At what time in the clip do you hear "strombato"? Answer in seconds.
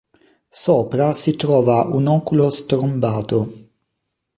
2.49-3.67